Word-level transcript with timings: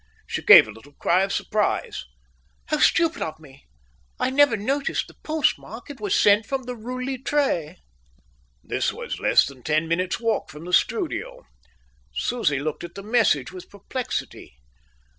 She 0.25 0.41
gave 0.41 0.67
a 0.67 0.71
little 0.71 0.93
cry 0.93 1.21
of 1.21 1.31
surprise. 1.31 2.05
"How 2.69 2.79
stupid 2.79 3.21
of 3.21 3.39
me! 3.39 3.67
I 4.19 4.31
never 4.31 4.57
noticed 4.57 5.05
the 5.07 5.13
postmark. 5.21 5.91
It 5.91 6.01
was 6.01 6.15
sent 6.17 6.47
from 6.47 6.63
the 6.63 6.75
Rue 6.75 7.05
Littré." 7.05 7.75
This 8.63 8.91
was 8.91 9.19
less 9.19 9.45
than 9.45 9.61
ten 9.61 9.87
minutes' 9.87 10.19
walk 10.19 10.49
from 10.49 10.65
the 10.65 10.73
studio. 10.73 11.45
Susie 12.15 12.57
looked 12.57 12.83
at 12.83 12.95
the 12.95 13.03
message 13.03 13.51
with 13.51 13.69
perplexity. 13.69 14.55